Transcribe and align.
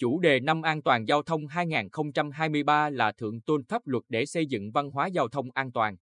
Chủ 0.00 0.20
đề 0.20 0.40
năm 0.40 0.62
an 0.62 0.82
toàn 0.82 1.04
giao 1.08 1.22
thông 1.22 1.46
2023 1.46 2.90
là 2.90 3.12
thượng 3.12 3.40
tôn 3.40 3.64
pháp 3.64 3.86
luật 3.86 4.04
để 4.08 4.26
xây 4.26 4.46
dựng 4.46 4.72
văn 4.72 4.90
hóa 4.90 5.06
giao 5.06 5.28
thông 5.28 5.50
an 5.54 5.72
toàn. 5.72 5.96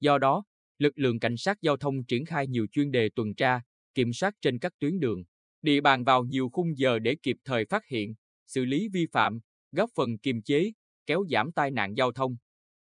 Do 0.00 0.18
đó, 0.18 0.44
lực 0.78 0.98
lượng 0.98 1.18
cảnh 1.18 1.36
sát 1.36 1.58
giao 1.62 1.76
thông 1.76 2.04
triển 2.04 2.24
khai 2.24 2.46
nhiều 2.46 2.66
chuyên 2.72 2.90
đề 2.90 3.10
tuần 3.14 3.34
tra, 3.34 3.60
kiểm 3.94 4.12
soát 4.12 4.34
trên 4.40 4.58
các 4.58 4.72
tuyến 4.78 5.00
đường, 5.00 5.24
địa 5.62 5.80
bàn 5.80 6.04
vào 6.04 6.24
nhiều 6.24 6.48
khung 6.52 6.78
giờ 6.78 6.98
để 6.98 7.16
kịp 7.22 7.36
thời 7.44 7.64
phát 7.64 7.86
hiện, 7.86 8.14
xử 8.46 8.64
lý 8.64 8.88
vi 8.88 9.06
phạm, 9.12 9.38
góp 9.72 9.90
phần 9.94 10.18
kiềm 10.18 10.42
chế, 10.42 10.72
kéo 11.06 11.24
giảm 11.30 11.52
tai 11.52 11.70
nạn 11.70 11.94
giao 11.96 12.12
thông. 12.12 12.36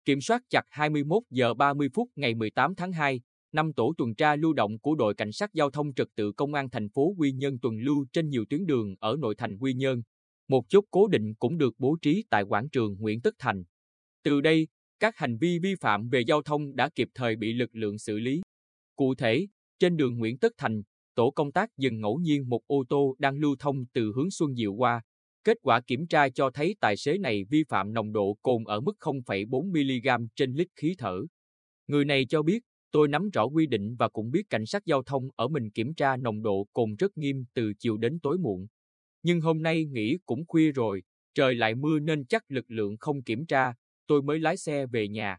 Kiểm 0.05 0.21
soát 0.21 0.41
chặt 0.49 0.63
21 0.69 1.23
giờ 1.29 1.53
30 1.53 1.89
phút 1.93 2.09
ngày 2.15 2.35
18 2.35 2.75
tháng 2.75 2.91
2, 2.91 3.21
năm 3.51 3.73
tổ 3.73 3.93
tuần 3.97 4.15
tra 4.15 4.35
lưu 4.35 4.53
động 4.53 4.79
của 4.79 4.95
đội 4.95 5.15
cảnh 5.15 5.31
sát 5.31 5.53
giao 5.53 5.69
thông 5.71 5.93
trật 5.93 6.07
tự 6.15 6.31
công 6.31 6.53
an 6.53 6.69
thành 6.69 6.89
phố 6.89 7.13
Quy 7.17 7.31
Nhơn 7.31 7.59
tuần 7.59 7.77
lưu 7.77 8.05
trên 8.13 8.29
nhiều 8.29 8.45
tuyến 8.49 8.65
đường 8.65 8.95
ở 8.99 9.15
nội 9.19 9.35
thành 9.37 9.57
Quy 9.57 9.73
Nhơn. 9.73 10.01
Một 10.47 10.65
chốt 10.69 10.83
cố 10.91 11.07
định 11.07 11.33
cũng 11.39 11.57
được 11.57 11.73
bố 11.77 11.97
trí 12.01 12.23
tại 12.29 12.43
quảng 12.43 12.69
trường 12.69 12.95
Nguyễn 12.99 13.21
Tất 13.21 13.35
Thành. 13.39 13.63
Từ 14.23 14.41
đây, 14.41 14.67
các 14.99 15.17
hành 15.17 15.37
vi 15.37 15.59
vi 15.59 15.75
phạm 15.81 16.09
về 16.09 16.21
giao 16.27 16.41
thông 16.41 16.75
đã 16.75 16.89
kịp 16.95 17.07
thời 17.13 17.35
bị 17.35 17.53
lực 17.53 17.69
lượng 17.75 17.97
xử 17.97 18.19
lý. 18.19 18.41
Cụ 18.95 19.15
thể, 19.15 19.47
trên 19.79 19.97
đường 19.97 20.17
Nguyễn 20.17 20.37
Tất 20.37 20.53
Thành, 20.57 20.81
tổ 21.15 21.31
công 21.31 21.51
tác 21.51 21.69
dừng 21.77 22.01
ngẫu 22.01 22.17
nhiên 22.17 22.49
một 22.49 22.61
ô 22.67 22.83
tô 22.89 23.15
đang 23.19 23.37
lưu 23.37 23.55
thông 23.59 23.85
từ 23.93 24.11
hướng 24.15 24.31
Xuân 24.31 24.55
Diệu 24.55 24.73
qua. 24.73 25.01
Kết 25.43 25.57
quả 25.61 25.81
kiểm 25.81 26.07
tra 26.07 26.29
cho 26.29 26.49
thấy 26.53 26.75
tài 26.79 26.97
xế 26.97 27.17
này 27.17 27.43
vi 27.49 27.63
phạm 27.69 27.93
nồng 27.93 28.11
độ 28.11 28.37
cồn 28.41 28.63
ở 28.63 28.81
mức 28.81 28.97
0,4mg 28.99 30.27
trên 30.35 30.53
lít 30.53 30.67
khí 30.75 30.95
thở. 30.97 31.21
Người 31.87 32.05
này 32.05 32.25
cho 32.29 32.43
biết, 32.43 32.59
tôi 32.91 33.07
nắm 33.07 33.29
rõ 33.29 33.45
quy 33.45 33.67
định 33.67 33.95
và 33.99 34.09
cũng 34.09 34.31
biết 34.31 34.49
cảnh 34.49 34.65
sát 34.65 34.85
giao 34.85 35.03
thông 35.03 35.29
ở 35.35 35.47
mình 35.47 35.71
kiểm 35.71 35.93
tra 35.93 36.17
nồng 36.17 36.41
độ 36.41 36.67
cồn 36.73 36.95
rất 36.95 37.17
nghiêm 37.17 37.45
từ 37.53 37.73
chiều 37.79 37.97
đến 37.97 38.19
tối 38.19 38.37
muộn. 38.37 38.67
Nhưng 39.25 39.41
hôm 39.41 39.61
nay 39.61 39.85
nghỉ 39.85 40.17
cũng 40.25 40.45
khuya 40.47 40.71
rồi, 40.71 41.03
trời 41.33 41.55
lại 41.55 41.75
mưa 41.75 41.99
nên 41.99 42.25
chắc 42.25 42.51
lực 42.51 42.71
lượng 42.71 42.97
không 42.97 43.23
kiểm 43.23 43.45
tra, 43.45 43.73
tôi 44.07 44.21
mới 44.21 44.39
lái 44.39 44.57
xe 44.57 44.85
về 44.85 45.07
nhà. 45.07 45.37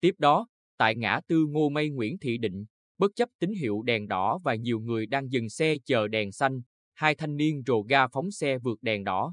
Tiếp 0.00 0.14
đó, 0.18 0.46
tại 0.76 0.96
ngã 0.96 1.20
tư 1.28 1.46
Ngô 1.48 1.68
Mây 1.68 1.90
Nguyễn 1.90 2.18
Thị 2.18 2.38
Định, 2.38 2.64
bất 2.98 3.10
chấp 3.16 3.28
tín 3.38 3.50
hiệu 3.50 3.82
đèn 3.82 4.08
đỏ 4.08 4.38
và 4.44 4.54
nhiều 4.54 4.80
người 4.80 5.06
đang 5.06 5.32
dừng 5.32 5.48
xe 5.48 5.76
chờ 5.84 6.08
đèn 6.08 6.32
xanh, 6.32 6.60
hai 6.94 7.14
thanh 7.14 7.36
niên 7.36 7.62
rồ 7.66 7.82
ga 7.82 8.08
phóng 8.08 8.30
xe 8.30 8.58
vượt 8.58 8.82
đèn 8.82 9.04
đỏ. 9.04 9.32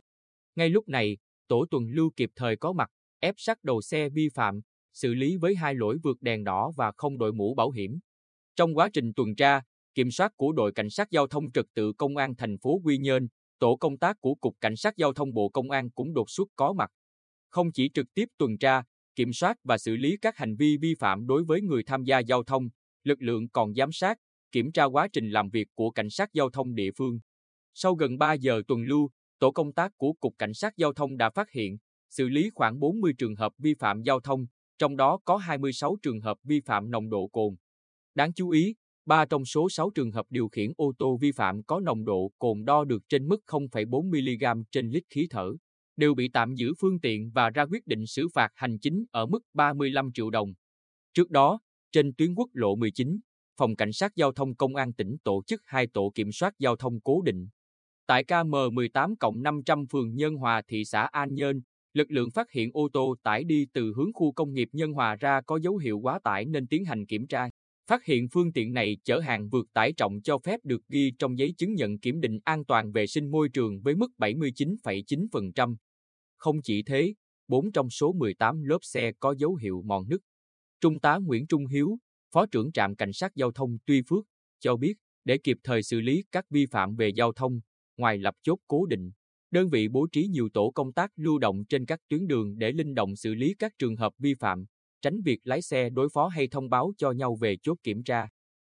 Ngay 0.55 0.69
lúc 0.69 0.87
này, 0.87 1.17
tổ 1.47 1.65
tuần 1.71 1.87
lưu 1.89 2.11
kịp 2.15 2.29
thời 2.35 2.55
có 2.55 2.73
mặt, 2.73 2.89
ép 3.19 3.35
sát 3.37 3.63
đầu 3.63 3.81
xe 3.81 4.09
vi 4.09 4.29
phạm, 4.33 4.59
xử 4.93 5.13
lý 5.13 5.37
với 5.37 5.55
hai 5.55 5.75
lỗi 5.75 5.97
vượt 6.03 6.21
đèn 6.21 6.43
đỏ 6.43 6.71
và 6.77 6.91
không 6.97 7.17
đội 7.17 7.33
mũ 7.33 7.55
bảo 7.55 7.71
hiểm. 7.71 7.99
Trong 8.55 8.77
quá 8.77 8.89
trình 8.93 9.13
tuần 9.13 9.35
tra, 9.35 9.61
kiểm 9.95 10.11
soát 10.11 10.31
của 10.35 10.51
đội 10.51 10.71
cảnh 10.71 10.89
sát 10.89 11.11
giao 11.11 11.27
thông 11.27 11.51
trật 11.51 11.65
tự 11.73 11.93
công 11.93 12.17
an 12.17 12.35
thành 12.35 12.57
phố 12.57 12.81
Quy 12.83 12.97
Nhơn, 12.97 13.27
tổ 13.59 13.75
công 13.75 13.97
tác 13.97 14.21
của 14.21 14.35
cục 14.35 14.55
cảnh 14.61 14.75
sát 14.75 14.97
giao 14.97 15.13
thông 15.13 15.33
Bộ 15.33 15.49
Công 15.49 15.71
an 15.71 15.89
cũng 15.91 16.13
đột 16.13 16.29
xuất 16.29 16.47
có 16.55 16.73
mặt. 16.73 16.91
Không 17.49 17.71
chỉ 17.71 17.89
trực 17.93 18.13
tiếp 18.13 18.25
tuần 18.37 18.57
tra, 18.57 18.83
kiểm 19.15 19.33
soát 19.33 19.57
và 19.63 19.77
xử 19.77 19.95
lý 19.95 20.17
các 20.21 20.37
hành 20.37 20.55
vi 20.55 20.77
vi 20.81 20.95
phạm 20.99 21.27
đối 21.27 21.43
với 21.43 21.61
người 21.61 21.83
tham 21.83 22.03
gia 22.03 22.19
giao 22.19 22.43
thông, 22.43 22.69
lực 23.03 23.21
lượng 23.21 23.49
còn 23.49 23.73
giám 23.73 23.91
sát, 23.91 24.17
kiểm 24.51 24.71
tra 24.71 24.83
quá 24.83 25.07
trình 25.13 25.29
làm 25.29 25.49
việc 25.49 25.67
của 25.75 25.91
cảnh 25.91 26.09
sát 26.09 26.29
giao 26.33 26.49
thông 26.49 26.75
địa 26.75 26.91
phương. 26.97 27.19
Sau 27.73 27.95
gần 27.95 28.17
3 28.17 28.33
giờ 28.33 28.61
tuần 28.67 28.81
lưu, 28.83 29.09
tổ 29.39 29.51
công 29.51 29.73
tác 29.73 29.91
của 29.97 30.13
Cục 30.13 30.33
Cảnh 30.37 30.53
sát 30.53 30.77
Giao 30.77 30.93
thông 30.93 31.17
đã 31.17 31.29
phát 31.29 31.51
hiện, 31.51 31.77
xử 32.09 32.29
lý 32.29 32.49
khoảng 32.55 32.79
40 32.79 33.13
trường 33.17 33.35
hợp 33.35 33.53
vi 33.57 33.73
phạm 33.79 34.01
giao 34.01 34.19
thông, 34.19 34.45
trong 34.77 34.95
đó 34.95 35.19
có 35.25 35.37
26 35.37 35.95
trường 36.01 36.21
hợp 36.21 36.37
vi 36.43 36.61
phạm 36.65 36.91
nồng 36.91 37.09
độ 37.09 37.27
cồn. 37.27 37.55
Đáng 38.15 38.33
chú 38.33 38.49
ý, 38.49 38.75
3 39.09 39.25
trong 39.25 39.45
số 39.45 39.69
6 39.69 39.89
trường 39.95 40.11
hợp 40.11 40.25
điều 40.29 40.47
khiển 40.47 40.71
ô 40.77 40.93
tô 40.97 41.17
vi 41.17 41.31
phạm 41.31 41.63
có 41.63 41.79
nồng 41.79 42.05
độ 42.05 42.31
cồn 42.39 42.65
đo 42.65 42.83
được 42.83 43.03
trên 43.09 43.27
mức 43.27 43.41
0,4mg 43.47 44.63
trên 44.71 44.89
lít 44.89 45.03
khí 45.09 45.27
thở, 45.29 45.51
đều 45.97 46.13
bị 46.13 46.29
tạm 46.33 46.55
giữ 46.55 46.73
phương 46.79 46.99
tiện 46.99 47.31
và 47.31 47.49
ra 47.49 47.65
quyết 47.65 47.87
định 47.87 48.07
xử 48.07 48.27
phạt 48.33 48.49
hành 48.55 48.79
chính 48.79 49.05
ở 49.11 49.25
mức 49.25 49.39
35 49.53 50.11
triệu 50.13 50.29
đồng. 50.29 50.53
Trước 51.13 51.29
đó, 51.29 51.59
trên 51.91 52.13
tuyến 52.13 52.35
quốc 52.35 52.49
lộ 52.53 52.75
19, 52.75 53.19
Phòng 53.57 53.75
Cảnh 53.75 53.93
sát 53.93 54.15
Giao 54.15 54.31
thông 54.31 54.55
Công 54.55 54.75
an 54.75 54.93
tỉnh 54.93 55.17
tổ 55.23 55.43
chức 55.47 55.61
hai 55.65 55.87
tổ 55.87 56.11
kiểm 56.15 56.31
soát 56.31 56.53
giao 56.59 56.75
thông 56.75 57.01
cố 57.01 57.21
định. 57.21 57.47
Tại 58.07 58.23
KM18 58.23 59.15
cộng 59.19 59.41
500 59.43 59.87
phường 59.87 60.15
Nhân 60.15 60.35
Hòa 60.35 60.61
thị 60.67 60.85
xã 60.85 61.01
An 61.01 61.33
Nhơn, 61.33 61.61
lực 61.93 62.11
lượng 62.11 62.31
phát 62.31 62.51
hiện 62.51 62.69
ô 62.73 62.89
tô 62.93 63.15
tải 63.23 63.43
đi 63.43 63.65
từ 63.73 63.93
hướng 63.95 64.13
khu 64.13 64.31
công 64.31 64.53
nghiệp 64.53 64.69
Nhân 64.71 64.93
Hòa 64.93 65.15
ra 65.15 65.41
có 65.41 65.59
dấu 65.59 65.77
hiệu 65.77 65.99
quá 65.99 66.19
tải 66.23 66.45
nên 66.45 66.67
tiến 66.67 66.85
hành 66.85 67.05
kiểm 67.05 67.27
tra. 67.27 67.49
Phát 67.89 68.05
hiện 68.05 68.27
phương 68.29 68.51
tiện 68.51 68.73
này 68.73 68.97
chở 69.03 69.19
hàng 69.19 69.49
vượt 69.49 69.65
tải 69.73 69.93
trọng 69.93 70.21
cho 70.21 70.37
phép 70.37 70.59
được 70.63 70.87
ghi 70.87 71.11
trong 71.19 71.37
giấy 71.37 71.53
chứng 71.57 71.73
nhận 71.73 71.99
kiểm 71.99 72.21
định 72.21 72.39
an 72.43 72.65
toàn 72.65 72.91
vệ 72.91 73.07
sinh 73.07 73.31
môi 73.31 73.49
trường 73.49 73.81
với 73.81 73.95
mức 73.95 74.11
79,9%. 74.17 75.75
Không 76.37 76.61
chỉ 76.61 76.83
thế, 76.83 77.13
4 77.47 77.71
trong 77.71 77.89
số 77.89 78.13
18 78.13 78.63
lớp 78.63 78.77
xe 78.81 79.11
có 79.19 79.35
dấu 79.37 79.55
hiệu 79.55 79.81
mòn 79.85 80.09
nứt. 80.09 80.19
Trung 80.81 80.99
tá 80.99 81.17
Nguyễn 81.17 81.47
Trung 81.47 81.65
Hiếu, 81.65 81.97
Phó 82.33 82.45
trưởng 82.45 82.71
trạm 82.71 82.95
cảnh 82.95 83.13
sát 83.13 83.35
giao 83.35 83.51
thông 83.51 83.77
Tuy 83.85 84.01
Phước, 84.09 84.25
cho 84.59 84.75
biết 84.75 84.93
để 85.25 85.37
kịp 85.37 85.57
thời 85.63 85.83
xử 85.83 85.99
lý 85.99 86.23
các 86.31 86.45
vi 86.49 86.65
phạm 86.65 86.95
về 86.95 87.09
giao 87.09 87.33
thông, 87.33 87.59
ngoài 87.97 88.17
lập 88.17 88.35
chốt 88.43 88.59
cố 88.67 88.85
định, 88.85 89.11
đơn 89.51 89.69
vị 89.69 89.87
bố 89.87 90.07
trí 90.11 90.27
nhiều 90.27 90.49
tổ 90.53 90.71
công 90.71 90.93
tác 90.93 91.11
lưu 91.15 91.39
động 91.39 91.65
trên 91.69 91.85
các 91.85 91.99
tuyến 92.07 92.27
đường 92.27 92.57
để 92.57 92.71
linh 92.71 92.93
động 92.93 93.15
xử 93.15 93.35
lý 93.35 93.55
các 93.59 93.71
trường 93.79 93.95
hợp 93.95 94.13
vi 94.17 94.33
phạm, 94.33 94.65
tránh 95.01 95.21
việc 95.21 95.39
lái 95.43 95.61
xe 95.61 95.89
đối 95.89 96.09
phó 96.13 96.27
hay 96.27 96.47
thông 96.47 96.69
báo 96.69 96.93
cho 96.97 97.11
nhau 97.11 97.35
về 97.35 97.57
chốt 97.63 97.77
kiểm 97.83 98.03
tra. 98.03 98.27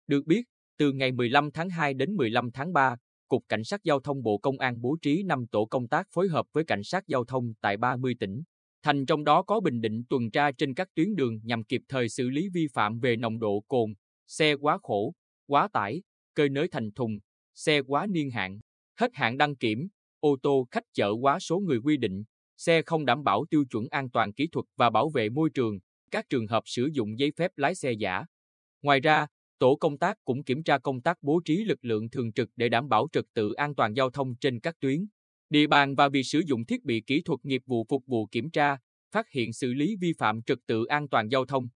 Được 0.07 0.25
biết, 0.25 0.45
từ 0.77 0.91
ngày 0.91 1.11
15 1.11 1.51
tháng 1.51 1.69
2 1.69 1.93
đến 1.93 2.15
15 2.15 2.51
tháng 2.51 2.73
3, 2.73 2.95
Cục 3.27 3.43
Cảnh 3.49 3.63
sát 3.63 3.83
Giao 3.83 3.99
thông 3.99 4.23
Bộ 4.23 4.37
Công 4.37 4.59
an 4.59 4.81
bố 4.81 4.97
trí 5.01 5.23
5 5.23 5.47
tổ 5.47 5.65
công 5.65 5.87
tác 5.87 6.07
phối 6.11 6.27
hợp 6.27 6.45
với 6.53 6.63
Cảnh 6.63 6.83
sát 6.83 7.07
Giao 7.07 7.25
thông 7.25 7.53
tại 7.61 7.77
30 7.77 8.15
tỉnh. 8.19 8.43
Thành 8.83 9.05
trong 9.05 9.23
đó 9.23 9.43
có 9.43 9.59
Bình 9.59 9.81
Định 9.81 10.03
tuần 10.09 10.31
tra 10.31 10.51
trên 10.51 10.73
các 10.73 10.87
tuyến 10.95 11.15
đường 11.15 11.39
nhằm 11.43 11.63
kịp 11.63 11.81
thời 11.89 12.09
xử 12.09 12.29
lý 12.29 12.49
vi 12.53 12.67
phạm 12.73 12.99
về 12.99 13.15
nồng 13.15 13.39
độ 13.39 13.63
cồn, 13.67 13.93
xe 14.27 14.53
quá 14.53 14.77
khổ, 14.83 15.13
quá 15.47 15.67
tải, 15.73 16.01
cơi 16.33 16.49
nới 16.49 16.67
thành 16.67 16.91
thùng, 16.91 17.19
xe 17.55 17.81
quá 17.81 18.07
niên 18.09 18.31
hạn, 18.31 18.59
hết 18.99 19.11
hạn 19.13 19.37
đăng 19.37 19.55
kiểm, 19.55 19.87
ô 20.19 20.37
tô 20.41 20.67
khách 20.71 20.83
chở 20.93 21.11
quá 21.21 21.39
số 21.39 21.59
người 21.59 21.77
quy 21.77 21.97
định, 21.97 22.23
xe 22.57 22.81
không 22.81 23.05
đảm 23.05 23.23
bảo 23.23 23.45
tiêu 23.49 23.65
chuẩn 23.69 23.87
an 23.89 24.09
toàn 24.09 24.33
kỹ 24.33 24.47
thuật 24.51 24.65
và 24.75 24.89
bảo 24.89 25.09
vệ 25.09 25.29
môi 25.29 25.49
trường, 25.49 25.79
các 26.13 26.29
trường 26.29 26.47
hợp 26.47 26.63
sử 26.65 26.89
dụng 26.93 27.19
giấy 27.19 27.31
phép 27.37 27.51
lái 27.55 27.75
xe 27.75 27.91
giả. 27.91 28.25
Ngoài 28.81 28.99
ra, 28.99 29.27
tổ 29.59 29.75
công 29.75 29.97
tác 29.97 30.17
cũng 30.25 30.43
kiểm 30.43 30.63
tra 30.63 30.77
công 30.77 31.01
tác 31.01 31.17
bố 31.21 31.41
trí 31.45 31.63
lực 31.63 31.85
lượng 31.85 32.09
thường 32.09 32.33
trực 32.33 32.49
để 32.55 32.69
đảm 32.69 32.89
bảo 32.89 33.07
trật 33.11 33.25
tự 33.33 33.53
an 33.53 33.75
toàn 33.75 33.93
giao 33.93 34.09
thông 34.09 34.35
trên 34.35 34.59
các 34.59 34.75
tuyến 34.79 35.05
địa 35.49 35.67
bàn 35.67 35.95
và 35.95 36.09
việc 36.09 36.23
sử 36.23 36.41
dụng 36.45 36.65
thiết 36.65 36.83
bị 36.83 37.01
kỹ 37.07 37.21
thuật 37.21 37.39
nghiệp 37.43 37.61
vụ 37.65 37.85
phục 37.89 38.03
vụ 38.05 38.25
kiểm 38.25 38.49
tra, 38.49 38.77
phát 39.11 39.29
hiện 39.29 39.53
xử 39.53 39.73
lý 39.73 39.95
vi 40.01 40.13
phạm 40.17 40.41
trật 40.41 40.57
tự 40.65 40.85
an 40.85 41.09
toàn 41.09 41.29
giao 41.29 41.45
thông. 41.45 41.67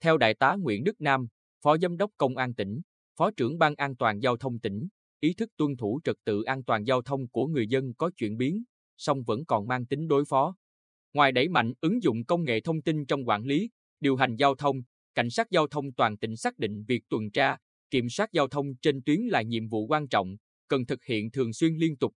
Theo 0.00 0.18
Đại 0.18 0.34
tá 0.34 0.56
Nguyễn 0.60 0.84
Đức 0.84 1.00
Nam, 1.00 1.26
Phó 1.62 1.78
Giám 1.78 1.96
đốc 1.96 2.10
Công 2.16 2.36
an 2.36 2.54
tỉnh, 2.54 2.80
Phó 3.16 3.30
trưởng 3.30 3.58
Ban 3.58 3.74
An 3.74 3.96
toàn 3.96 4.20
Giao 4.20 4.36
thông 4.36 4.58
tỉnh, 4.58 4.88
ý 5.20 5.34
thức 5.34 5.50
tuân 5.56 5.76
thủ 5.76 6.00
trật 6.04 6.16
tự 6.24 6.42
an 6.42 6.64
toàn 6.64 6.84
giao 6.84 7.02
thông 7.02 7.28
của 7.28 7.46
người 7.46 7.66
dân 7.68 7.94
có 7.94 8.10
chuyển 8.16 8.36
biến, 8.36 8.64
song 8.96 9.22
vẫn 9.22 9.44
còn 9.44 9.66
mang 9.66 9.86
tính 9.86 10.08
đối 10.08 10.24
phó. 10.24 10.56
Ngoài 11.14 11.32
đẩy 11.32 11.48
mạnh 11.48 11.72
ứng 11.80 12.02
dụng 12.02 12.24
công 12.24 12.44
nghệ 12.44 12.60
thông 12.60 12.82
tin 12.82 13.06
trong 13.06 13.28
quản 13.28 13.44
lý, 13.44 13.70
điều 14.00 14.16
hành 14.16 14.36
giao 14.36 14.54
thông, 14.54 14.82
cảnh 15.14 15.30
sát 15.30 15.50
giao 15.50 15.66
thông 15.66 15.92
toàn 15.92 16.16
tỉnh 16.16 16.36
xác 16.36 16.58
định 16.58 16.84
việc 16.88 17.02
tuần 17.08 17.30
tra, 17.30 17.56
kiểm 17.90 18.08
soát 18.08 18.32
giao 18.32 18.48
thông 18.48 18.76
trên 18.82 19.02
tuyến 19.02 19.20
là 19.20 19.42
nhiệm 19.42 19.68
vụ 19.68 19.86
quan 19.86 20.08
trọng, 20.08 20.36
cần 20.68 20.86
thực 20.86 21.04
hiện 21.04 21.30
thường 21.30 21.52
xuyên 21.52 21.74
liên 21.76 21.96
tục. 21.96 22.12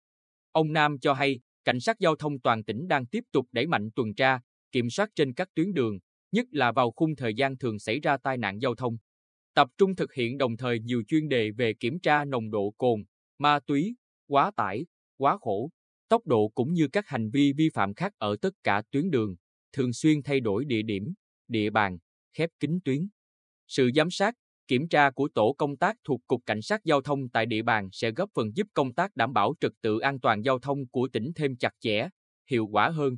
Ông 0.52 0.72
Nam 0.72 0.98
cho 0.98 1.12
hay, 1.12 1.40
cảnh 1.64 1.80
sát 1.80 1.96
giao 2.00 2.16
thông 2.16 2.40
toàn 2.40 2.64
tỉnh 2.64 2.88
đang 2.88 3.06
tiếp 3.06 3.24
tục 3.32 3.46
đẩy 3.52 3.66
mạnh 3.66 3.88
tuần 3.96 4.14
tra, 4.14 4.40
kiểm 4.72 4.90
soát 4.90 5.10
trên 5.14 5.34
các 5.34 5.48
tuyến 5.54 5.72
đường, 5.72 5.98
nhất 6.32 6.46
là 6.50 6.72
vào 6.72 6.90
khung 6.90 7.16
thời 7.16 7.34
gian 7.34 7.58
thường 7.58 7.78
xảy 7.78 8.00
ra 8.00 8.16
tai 8.16 8.38
nạn 8.38 8.58
giao 8.62 8.74
thông. 8.74 8.96
Tập 9.54 9.68
trung 9.78 9.96
thực 9.96 10.14
hiện 10.14 10.38
đồng 10.38 10.56
thời 10.56 10.80
nhiều 10.80 11.02
chuyên 11.08 11.28
đề 11.28 11.50
về 11.50 11.74
kiểm 11.74 12.00
tra 12.00 12.24
nồng 12.24 12.50
độ 12.50 12.74
cồn, 12.78 13.04
ma 13.38 13.60
túy, 13.66 13.94
quá 14.26 14.50
tải, 14.56 14.86
quá 15.16 15.38
khổ, 15.40 15.70
tốc 16.08 16.26
độ 16.26 16.48
cũng 16.48 16.72
như 16.72 16.88
các 16.88 17.08
hành 17.08 17.30
vi 17.30 17.52
vi 17.52 17.68
phạm 17.74 17.94
khác 17.94 18.12
ở 18.18 18.36
tất 18.40 18.50
cả 18.64 18.82
tuyến 18.90 19.10
đường, 19.10 19.36
thường 19.72 19.92
xuyên 19.92 20.22
thay 20.22 20.40
đổi 20.40 20.64
địa 20.64 20.82
điểm, 20.82 21.14
địa 21.48 21.70
bàn, 21.70 21.98
khép 22.32 22.50
kín 22.60 22.78
tuyến. 22.84 23.08
Sự 23.68 23.90
giám 23.94 24.10
sát, 24.10 24.34
kiểm 24.68 24.88
tra 24.88 25.10
của 25.10 25.28
tổ 25.34 25.54
công 25.58 25.76
tác 25.76 25.96
thuộc 26.04 26.20
Cục 26.26 26.42
Cảnh 26.46 26.62
sát 26.62 26.84
Giao 26.84 27.00
thông 27.00 27.28
tại 27.28 27.46
địa 27.46 27.62
bàn 27.62 27.88
sẽ 27.92 28.10
góp 28.10 28.30
phần 28.34 28.56
giúp 28.56 28.66
công 28.74 28.94
tác 28.94 29.16
đảm 29.16 29.32
bảo 29.32 29.54
trật 29.60 29.72
tự 29.80 29.98
an 29.98 30.20
toàn 30.20 30.42
giao 30.42 30.58
thông 30.58 30.86
của 30.86 31.08
tỉnh 31.12 31.32
thêm 31.34 31.56
chặt 31.56 31.72
chẽ, 31.80 32.08
hiệu 32.50 32.66
quả 32.66 32.88
hơn. 32.90 33.16